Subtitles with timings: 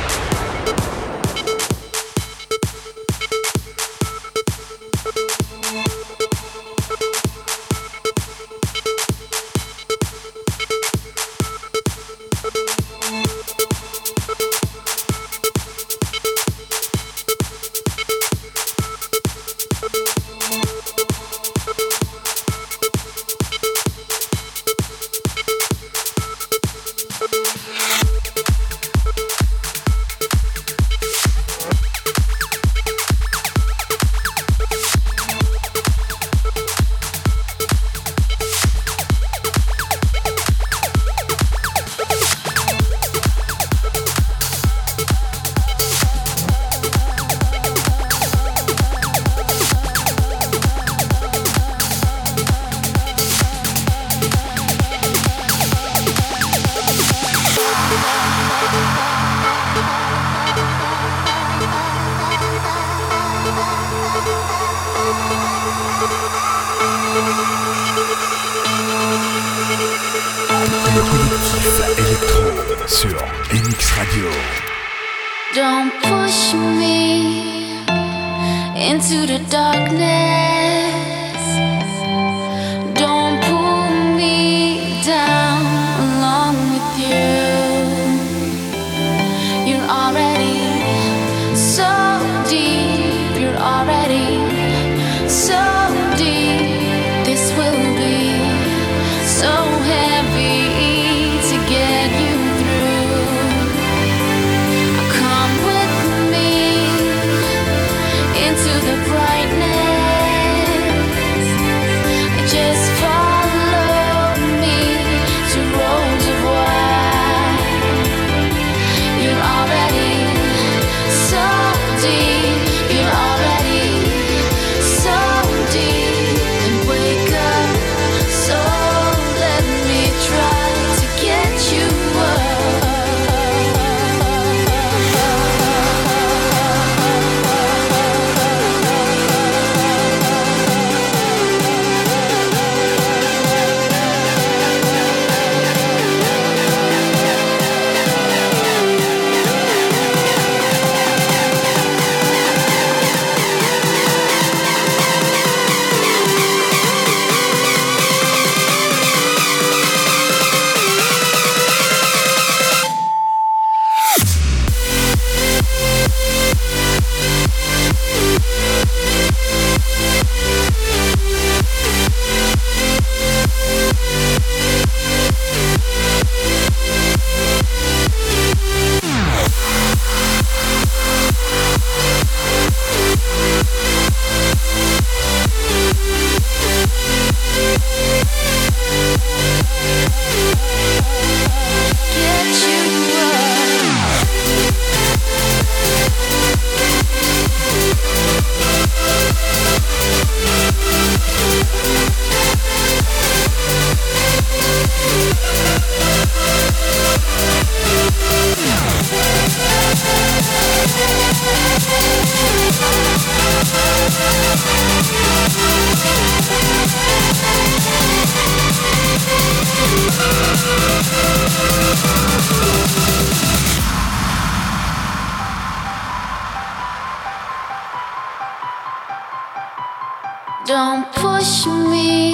[230.79, 232.31] Don't push me.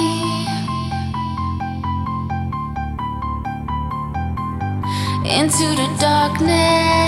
[5.36, 7.05] Into the darkness.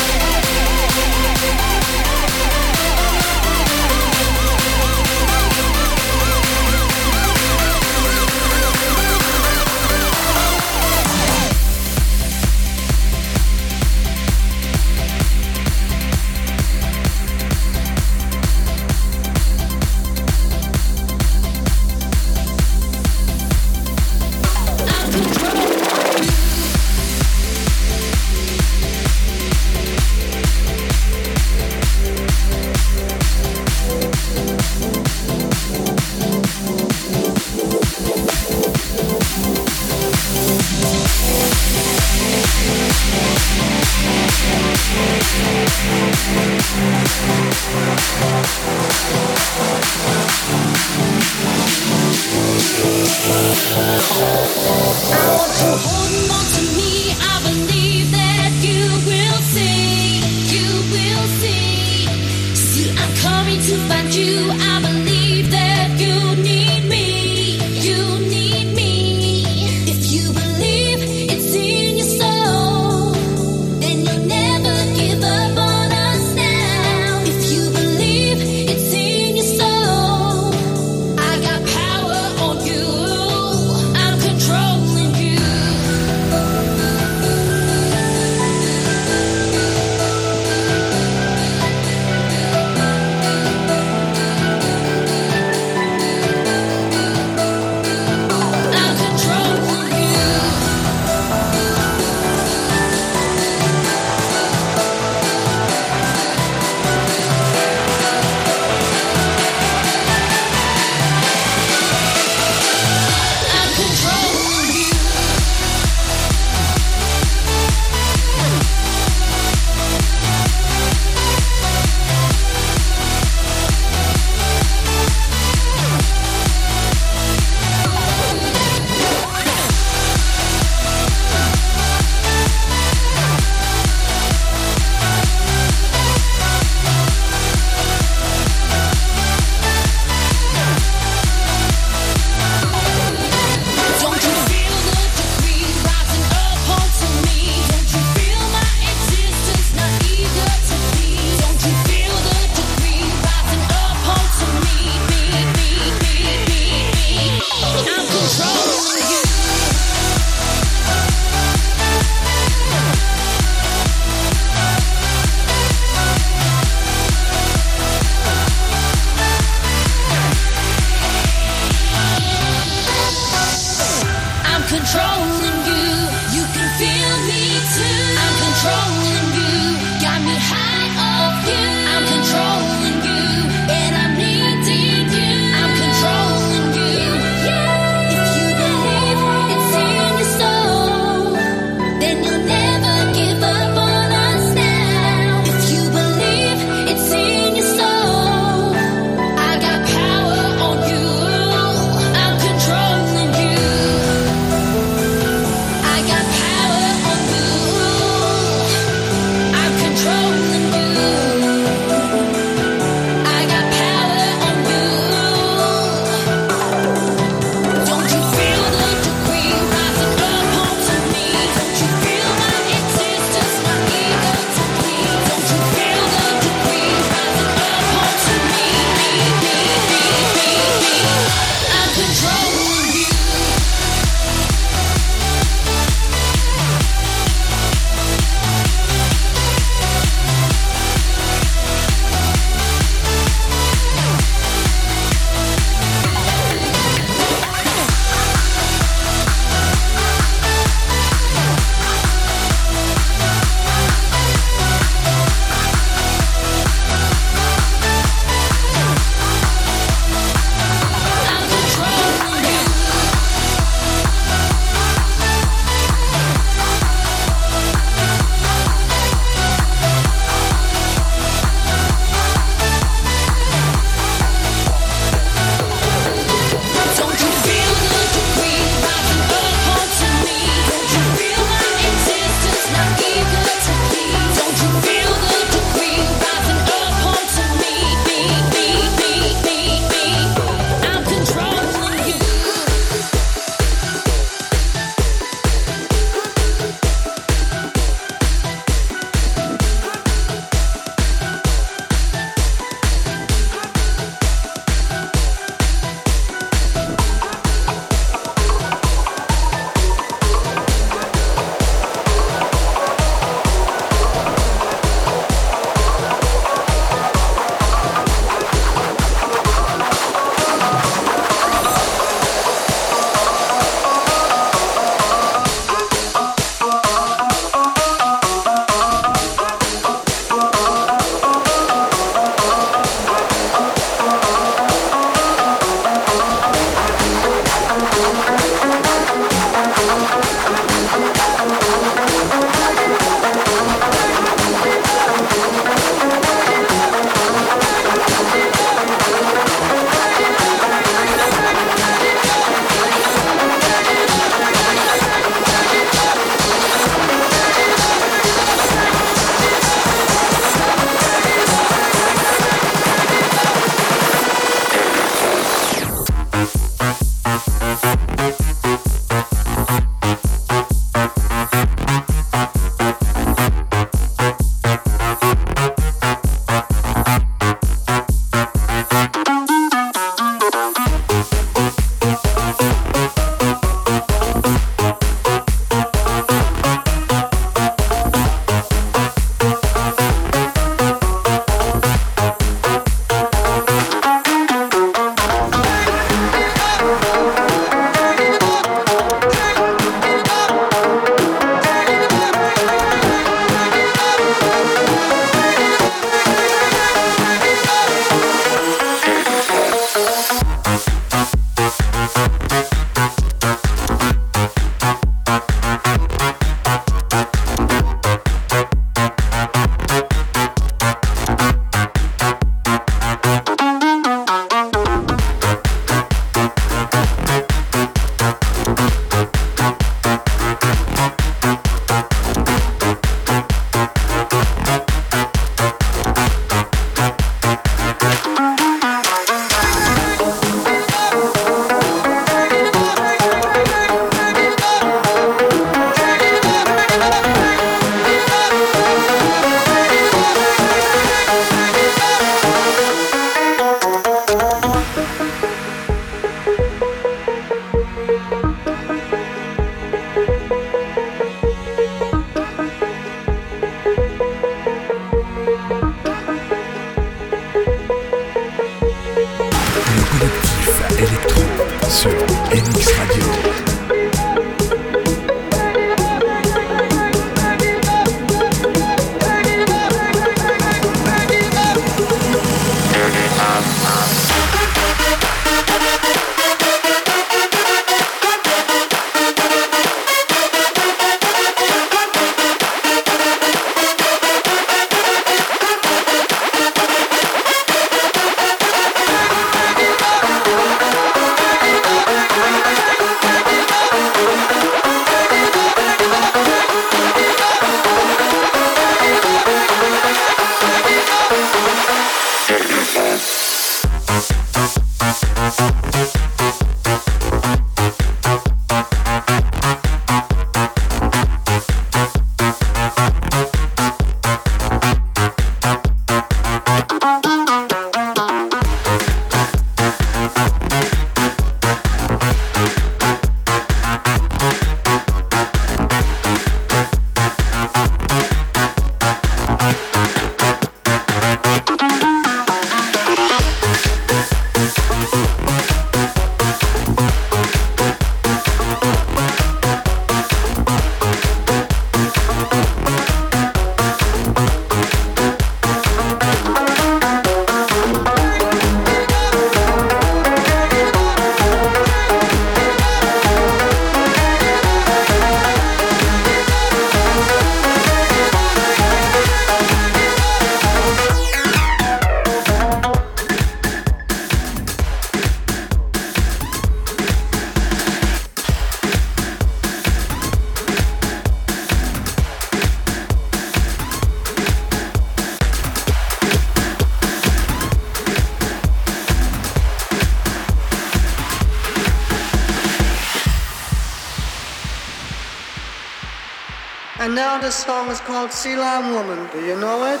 [597.46, 599.30] This song is called Sea Lion Woman.
[599.30, 600.00] Do you know it?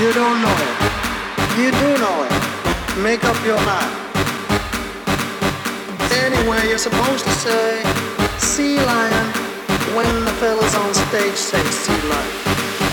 [0.00, 0.76] You don't know it.
[1.60, 2.32] You do know it.
[3.04, 3.92] Make up your mind.
[6.24, 7.82] Anyway, you're supposed to say
[8.38, 9.26] Sea Lion
[9.92, 12.32] when the fellas on stage say Sea Lion.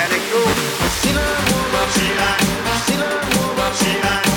[0.03, 0.57] And it goes
[0.99, 2.43] Sea Lion Woman, Sea Lion,
[2.83, 4.36] Sea Lion Woman, Sea Lion,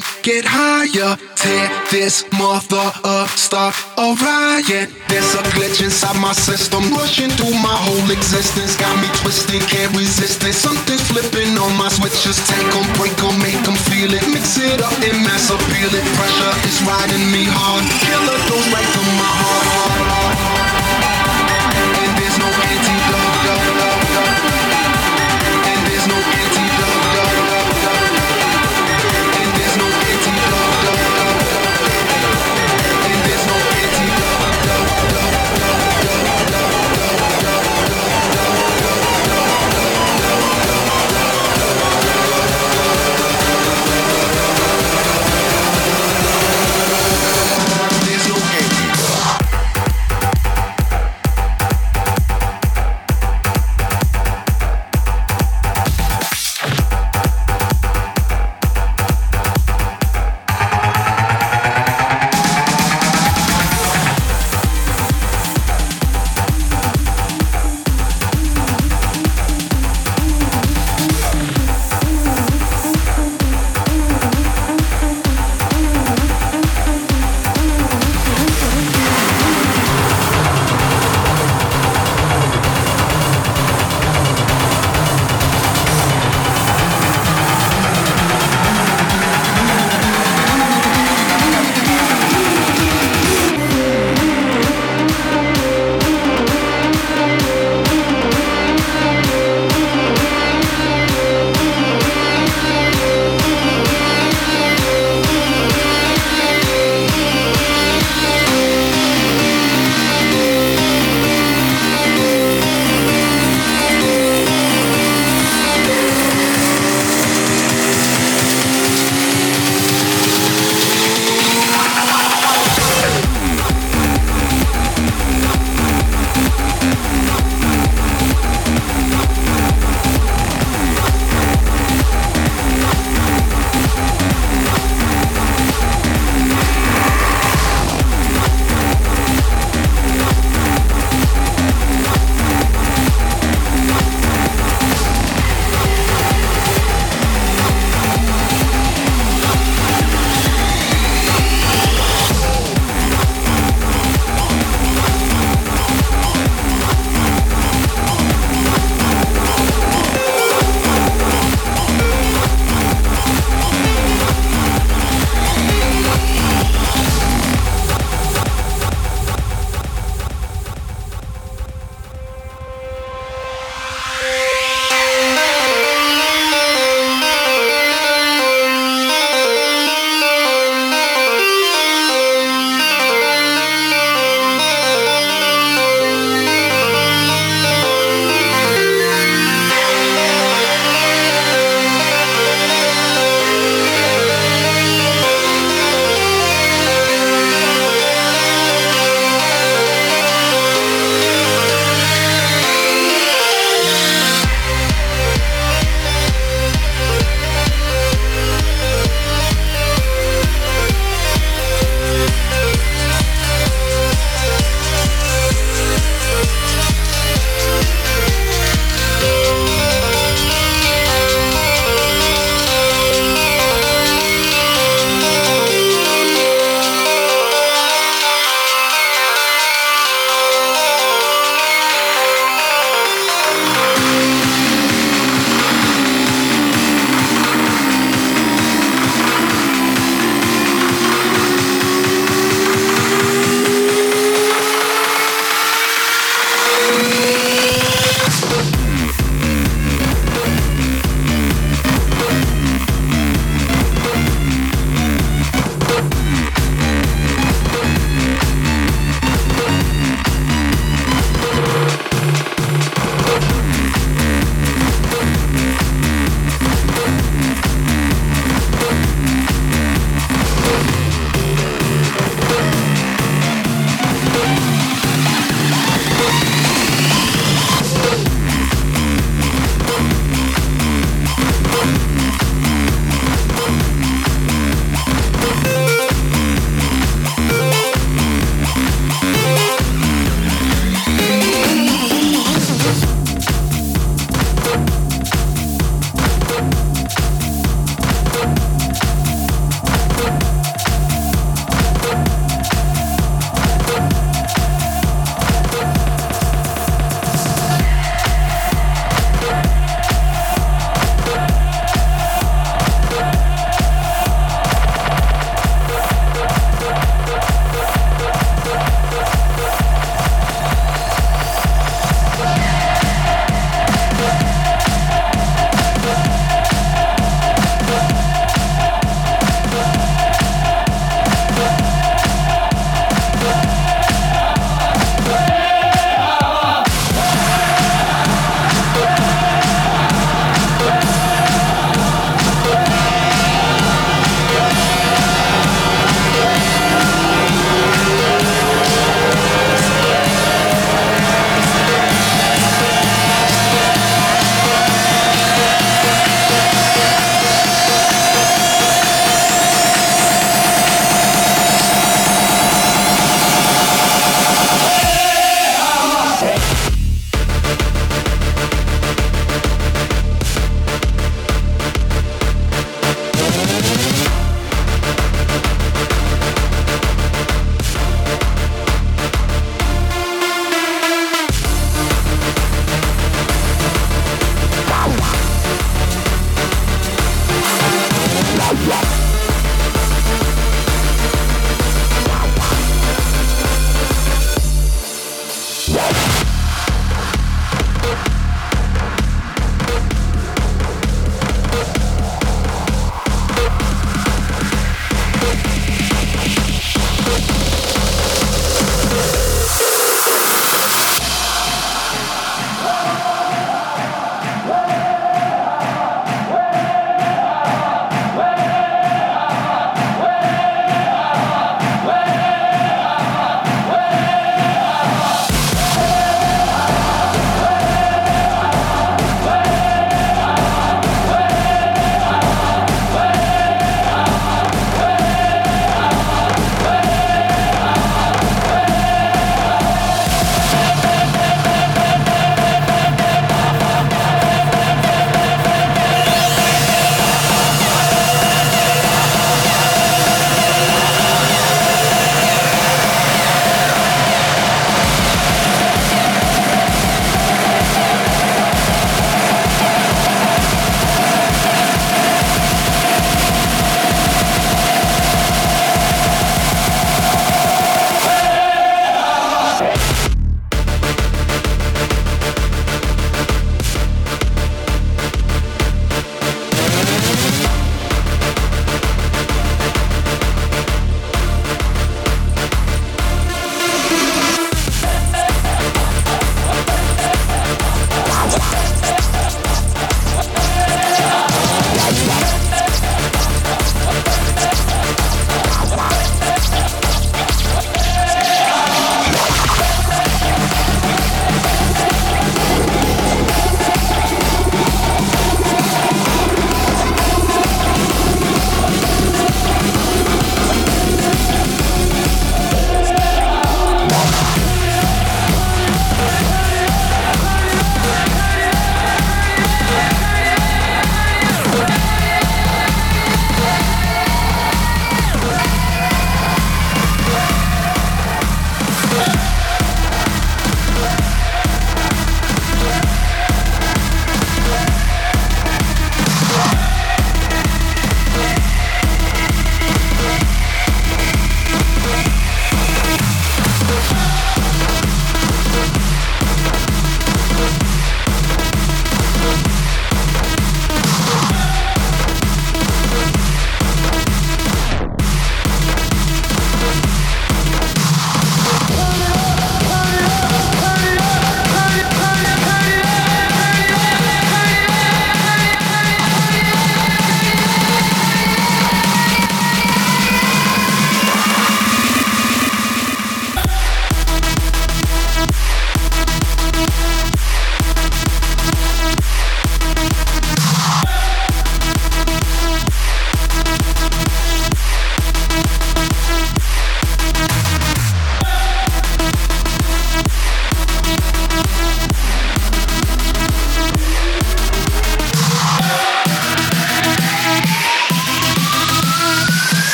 [0.00, 4.90] take it higher, tear this mother up, start a riot.
[5.08, 9.94] There's a glitch inside my system, rushing through my whole existence, got me twisted, can't
[9.96, 10.54] resist it.
[10.54, 14.80] Something's flipping on my switches, take 'em, break 'em, make 'em feel it, mix it
[14.82, 16.06] up and mass appeal it.
[16.16, 20.48] Pressure is riding me hard, killer goes right through my heart.
[20.48, 20.57] And